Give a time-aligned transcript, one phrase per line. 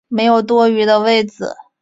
[0.07, 1.55] 没有多余的位子